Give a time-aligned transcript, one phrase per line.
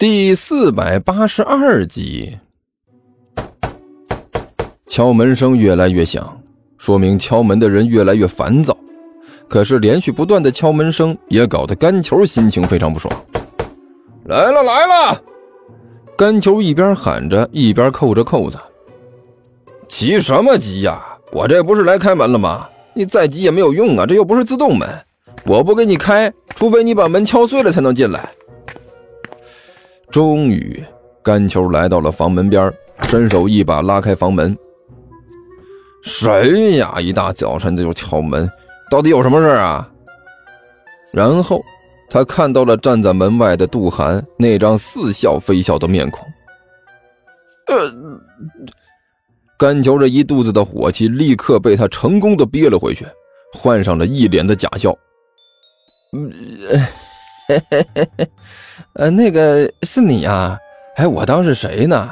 [0.00, 2.38] 第四百八十二集，
[4.86, 6.40] 敲门声越来越响，
[6.78, 8.74] 说明敲门的人越来越烦躁。
[9.46, 13.14] 可是连续不断的敲门声也搞得干球心情非常不爽。
[14.24, 15.22] 来了来了！
[16.16, 18.58] 干球一边喊着，一边扣着扣子。
[19.86, 20.98] 急什么急呀？
[21.30, 22.66] 我这不是来开门了吗？
[22.94, 24.88] 你再急也没有用啊，这又不是自动门，
[25.44, 28.30] 我不给你开，除非你把门敲碎了才能进来。
[30.10, 30.84] 终于，
[31.22, 34.56] 甘球来到了房门边，伸手一把拉开房门。
[36.02, 37.00] 谁呀？
[37.00, 38.50] 一大早晨的就敲门，
[38.90, 39.88] 到底有什么事啊？
[41.12, 41.62] 然后
[42.08, 46.26] 他看到了站在门外的杜涵那张似笑非笑的面孔。
[47.66, 47.90] 呃，
[49.56, 53.06] 甘球这一肚子的火气立刻被他成功的憋了回去，
[53.52, 54.96] 换上了一脸的假笑。
[56.12, 56.32] 嗯，
[57.46, 58.30] 嘿嘿嘿嘿。
[58.94, 60.58] 呃，那个是你呀？
[60.96, 62.10] 哎，我当是谁呢？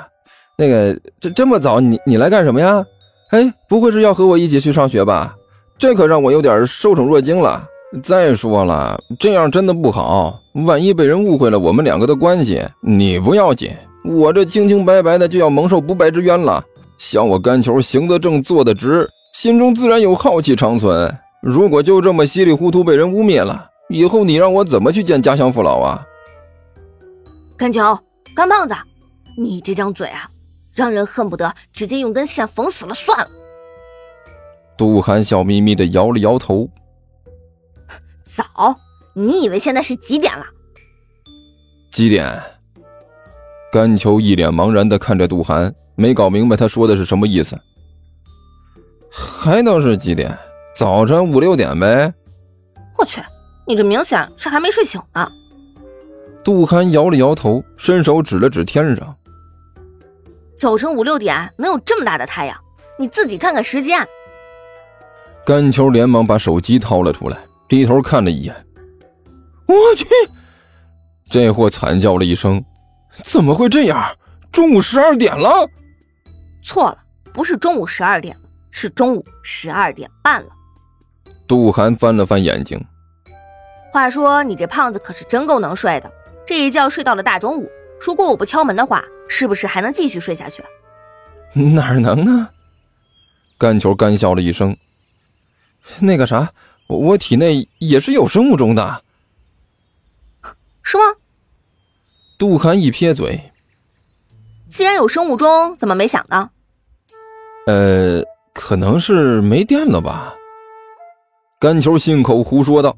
[0.57, 2.85] 那个这这么早，你你来干什么呀？
[3.31, 5.35] 哎，不会是要和我一起去上学吧？
[5.77, 7.65] 这可让我有点受宠若惊了。
[8.03, 13.71] 再说了，这样真的不好，万一被人误会了我们两个的关系，你不要紧，
[14.05, 16.63] 我这清清白白的就要蒙受不白之冤了。
[16.99, 21.13] 像我甘球行得正，坐得直，心中自然有好气长存。
[21.41, 26.05] 如果就这么稀里糊涂被人污蔑了，以后你让我怎么去见家乡父老啊？
[27.59, 27.99] 甘球，
[28.37, 28.75] 干胖子，
[29.37, 30.25] 你这张嘴啊，
[30.73, 33.29] 让人恨不得直接用根线缝死了算了。
[34.77, 36.71] 杜涵笑眯眯的摇了摇头。
[38.23, 38.77] 早，
[39.13, 40.45] 你以为现在是几点了？
[41.91, 42.41] 几点？
[43.73, 47.59] 甘球一脸茫然的看着杜涵，没搞明白他说的是什么意思。
[49.11, 50.39] 还能是几点？
[50.77, 52.15] 早晨五六点呗。
[52.97, 53.21] 我去，
[53.67, 55.29] 你这明显是还没睡醒呢。
[56.45, 59.15] 杜涵摇了摇头，伸手指了指天上。
[60.57, 62.59] 早晨五六点能有这么大的太阳？
[62.99, 64.07] 你自己看看时间。
[65.45, 67.39] 甘球连忙把手机掏了出来，
[67.69, 68.55] 低头看了一眼。
[69.67, 70.07] 我去！
[71.31, 72.63] 这货惨叫了一声
[73.23, 74.03] ：“怎么会这样？
[74.51, 75.69] 中午十二点了？”
[76.65, 76.99] 错了，
[77.33, 80.49] 不是中午十二点了，是中午十二点半了。
[81.47, 82.83] 杜涵翻了翻眼睛。
[83.93, 86.11] 话说你这胖子可是真够能睡的。
[86.49, 87.71] 这一觉睡到了大中午，
[88.01, 90.65] 如果我不敲门的话，是不是还能继续睡下去？
[91.53, 92.49] 哪能呢？
[93.59, 94.75] 干球干笑了一声。
[96.01, 96.51] 那个啥，
[96.87, 99.03] 我体内也是有生物钟的。
[100.83, 101.03] 是吗？
[102.39, 103.53] 杜涵一撇嘴。
[104.71, 106.49] 既然有生物钟，怎么没响呢？
[107.67, 108.23] 呃，
[108.55, 110.35] 可能是没电了吧。
[111.61, 112.97] 干球信口胡说道。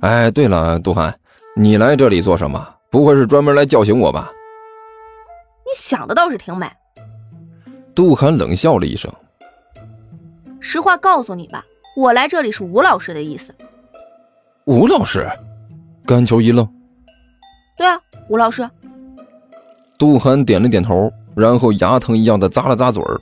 [0.00, 1.19] 哎，对了，杜涵。
[1.56, 2.74] 你来这里做什么？
[2.90, 4.30] 不会是专门来叫醒我吧？
[5.64, 6.70] 你想的倒是挺美。
[7.94, 9.12] 杜涵冷笑了一声。
[10.60, 11.64] 实话告诉你吧，
[11.96, 13.54] 我来这里是吴老师的意思。
[14.64, 15.28] 吴老师？
[16.06, 16.68] 甘球一愣。
[17.76, 18.68] 对啊，吴老师。
[19.98, 23.20] 杜涵点了点头，然后牙疼一样的咂了咂嘴儿。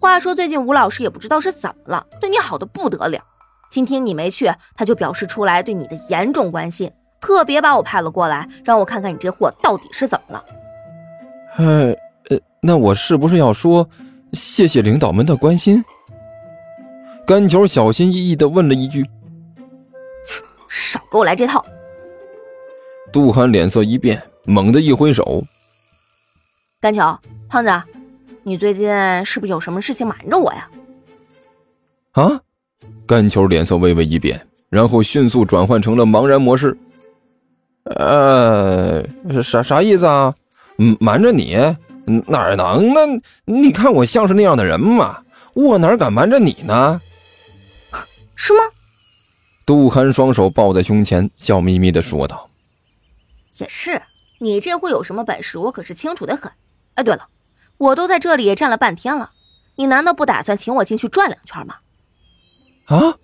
[0.00, 3.22] 话说最近吴老师也不知道是怎么了，对你好的不得了。
[3.70, 6.90] 今天你没去，他就表示出来对你的严重关心。
[7.22, 10.44] 特别把我派了过来，让我看看你这货到底是怎么了。
[11.56, 11.92] 呃，
[12.28, 13.88] 呃，那我是不是要说
[14.32, 15.82] 谢谢领导们的关心？
[17.24, 19.04] 甘球小心翼翼的问了一句。
[20.26, 21.64] 切，少给我来这套！
[23.12, 25.44] 杜涵脸色一变，猛地一挥手。
[26.80, 27.16] 甘球，
[27.48, 27.70] 胖子，
[28.42, 28.90] 你最近
[29.24, 30.68] 是不是有什么事情瞒着我呀？
[32.12, 32.40] 啊！
[33.06, 36.76] 甘球脸色微微一变，然后迅速转换成了茫然模式。
[37.84, 39.02] 呃，
[39.42, 40.34] 啥啥意思啊？
[41.00, 41.56] 瞒着你？
[42.26, 43.00] 哪能呢？
[43.44, 45.20] 你看我像是那样的人吗？
[45.54, 47.00] 我哪敢瞒着你呢？
[48.34, 48.60] 是吗？
[49.64, 52.48] 杜涵双手抱在胸前，笑眯眯的说道
[53.58, 54.02] ：“也是，
[54.40, 55.58] 你这会有什么本事？
[55.58, 56.50] 我可是清楚的很。
[56.94, 57.28] 哎，对了，
[57.78, 59.30] 我都在这里站了半天了，
[59.76, 61.76] 你难道不打算请我进去转两圈吗？”
[62.86, 63.14] 啊！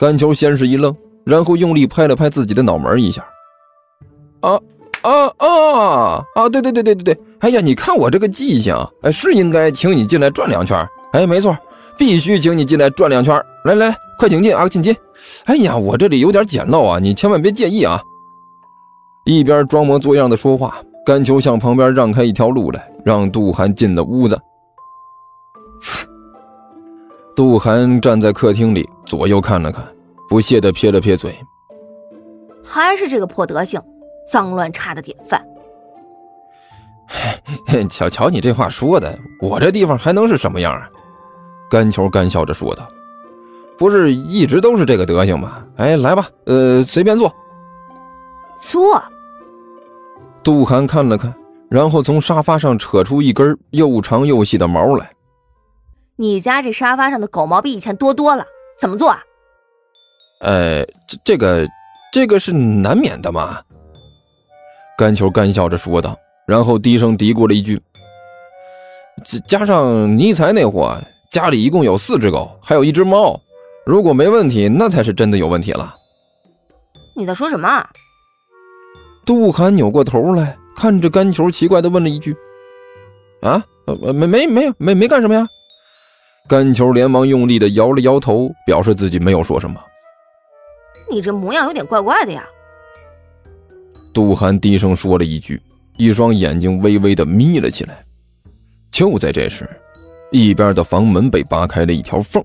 [0.00, 3.24] 甘球先是一愣，然后用力拍了拍自己的脑门一下。
[4.40, 4.60] 啊
[5.02, 6.48] 啊啊啊！
[6.48, 7.20] 对对对对对对！
[7.40, 10.86] 哎呀，你看我这个记性，哎，是应该请你进来转两圈。
[11.12, 11.56] 哎，没错，
[11.96, 13.34] 必须请你进来转两圈。
[13.64, 14.94] 来来来，快请进啊，请进！
[15.44, 18.00] 哎呀，我这里有点简陋啊，你千万别介意啊。
[19.24, 24.40] 一边装模作样的说话，甘球向旁边让开一条路来，让杜涵进了屋子。
[25.80, 26.06] 切！
[27.36, 29.82] 杜涵站在客厅里，左右看了看，
[30.28, 31.34] 不屑的撇了撇嘴。
[32.64, 33.80] 还是这个破德行。
[34.30, 35.44] 脏乱差的典范。
[37.88, 40.88] 瞧瞧你这话说的，我这地方还能是什么样啊？
[41.70, 42.88] 干球干笑着说道
[43.78, 45.64] ：“不是一直都是这个德行吗？
[45.76, 47.32] 哎，来吧，呃，随便坐。”
[48.60, 49.02] 坐。
[50.42, 51.34] 杜涵看了看，
[51.68, 55.10] 然后从沙发上扯出一根又长又细的毛来。
[56.16, 58.44] 你家这沙发上的狗毛比以前多多了，
[58.78, 59.22] 怎么做啊？
[60.40, 61.68] 呃，这这个，
[62.12, 63.60] 这个是难免的嘛。
[65.00, 66.14] 干球干笑着说道，
[66.46, 67.80] 然后低声嘀咕了一句
[69.48, 70.94] ：“加上尼才那货，
[71.30, 73.40] 家里一共有四只狗，还有一只猫。
[73.86, 75.94] 如果没问题，那才是真的有问题了。”
[77.16, 77.82] 你在说什么？
[79.24, 82.36] 杜涵扭过头来看着甘球，奇怪的问了一句
[83.40, 83.64] ：“啊，
[84.12, 85.48] 没没没有没没干什么呀？”
[86.46, 89.80] 甘球连忙用力的摇了摇头，表示自己没有说什么。
[91.10, 92.46] 你这模样有点怪怪的呀。
[94.12, 95.60] 杜涵低声说了一句，
[95.96, 98.04] 一双眼睛微微的眯了起来。
[98.90, 99.68] 就在这时，
[100.32, 102.42] 一边的房门被扒开了一条缝，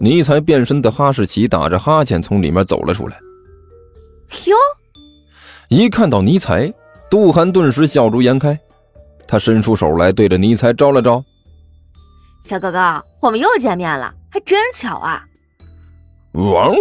[0.00, 3.18] 尼才变身的哈士奇打着哈欠从里面走了出来。
[4.46, 4.56] 哟！
[5.68, 6.72] 一看到尼才，
[7.10, 8.58] 杜涵顿时笑逐颜开。
[9.26, 11.24] 他伸出手来，对着尼才招了招
[12.42, 15.24] ：“小哥哥，我们又见面了，还真巧啊！”
[16.34, 16.74] 汪！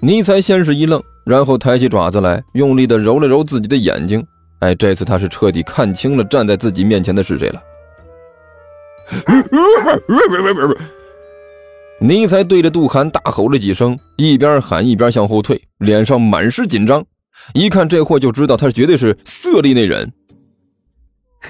[0.00, 1.02] 尼才先是一愣。
[1.28, 4.26] 然后抬起爪子来，用力地揉了揉自己的眼睛。
[4.60, 7.62] 哎，这次他是彻底看清了站在自己面前的是谁了。
[12.00, 17.04] 尼才对着杜涵大吼了几声，一边喊一边向后退，脸上满是紧张。
[17.52, 20.10] 一看这货就知道他绝对是色厉内荏。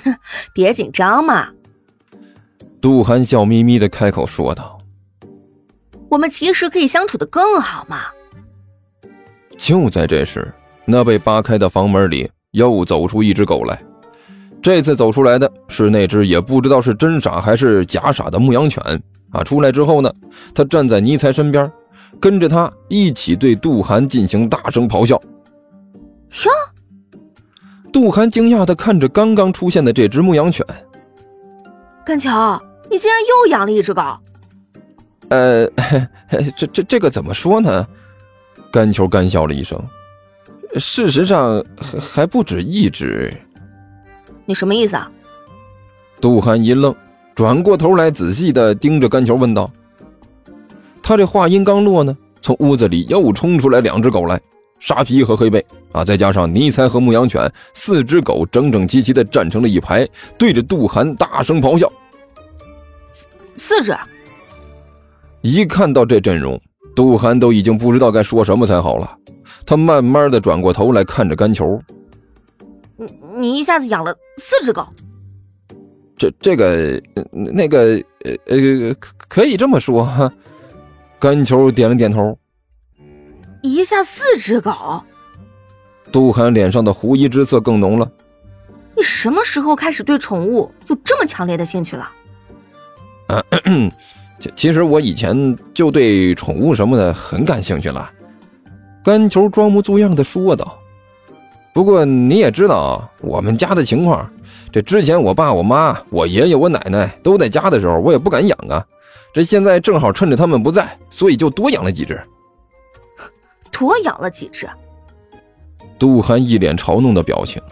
[0.03, 0.13] 哼，
[0.53, 1.51] 别紧张嘛。
[2.81, 4.81] 杜涵笑眯眯的开口说道
[6.11, 8.07] ：“我们其实可以相处的更好嘛。”
[9.59, 10.51] 就在这时，
[10.87, 13.79] 那被扒开的房门里又走出一只狗来。
[14.63, 18.83] 这次走出来的是那只也不知道是真傻还是假傻的牧羊犬
[19.31, 19.43] 啊！
[19.45, 20.11] 出来之后呢，
[20.55, 21.71] 他站在尼才身边，
[22.19, 25.15] 跟着他一起对杜涵进行大声咆哮。
[26.45, 26.51] 哟！
[27.93, 30.65] 杜涵惊讶地看着刚刚出现的这只牧羊犬。
[32.05, 32.61] 甘桥，
[32.91, 34.03] 你竟然又养了一只狗？
[35.29, 35.67] 呃，
[36.57, 37.87] 这这这个怎么说呢？
[38.71, 39.83] 干球干笑了一声，
[40.77, 43.35] 事实上还还不止一只。
[44.45, 45.11] 你什么意思啊？
[46.21, 46.95] 杜涵一愣，
[47.35, 49.71] 转过头来仔细的盯着甘球问道。
[51.03, 54.41] 他这话音刚落呢，从屋子里又冲出来两只狗来，
[54.79, 60.07] 沙皮和黑背啊，再加上尼才和牧羊犬，四只狗整整齐齐的站成了一排，
[60.37, 61.91] 对着杜涵大声咆哮。
[63.13, 63.97] 四四只。
[65.41, 66.61] 一看到这阵容。
[66.99, 69.17] 杜涵都已经不知道该说什么才好了，
[69.65, 71.81] 他慢慢的转过头来看着干球。
[72.97, 73.07] 你
[73.37, 74.85] 你一下子养了四只狗？
[76.17, 77.01] 这这个
[77.33, 80.29] 那个呃呃可可以这么说哈。
[81.21, 82.37] 干球点了点头。
[83.63, 85.01] 一下四只狗？
[86.11, 88.11] 杜涵脸上的狐疑之色更浓了。
[88.97, 92.11] 你什么时候开始对宠物有这么强烈的兴趣了？
[93.29, 93.45] 啊。
[93.53, 93.93] 其
[94.55, 98.11] 其实我以前就对宠物什么的很感兴趣了，
[99.03, 100.79] 干球装模作样的说道。
[101.75, 104.29] 不过你也知道我们家的情况，
[104.73, 108.85] 这之前我爸、我妈、我爷爷、我奶奶都在家的时候，我也不敢养啊。
[109.33, 112.21] 这现在正好趁着他们不在，所以就多养了几只。
[113.71, 114.69] 多养了几只？
[115.99, 117.63] 杜涵一脸嘲弄的表情。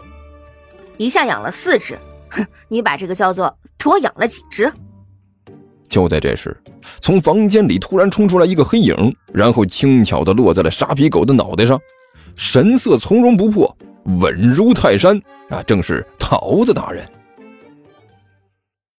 [0.97, 1.97] 一下养了四只，
[2.29, 4.71] 哼，你把这个叫做多养了几只？
[5.89, 6.55] 就在这时，
[6.99, 11.79] 从房间里突然冲出来一个黑影，然后轻巧地落在了沙皮狗的脑袋上，
[12.35, 13.75] 神色从容不迫，
[14.19, 15.63] 稳如泰山啊！
[15.63, 17.03] 正是桃子大人。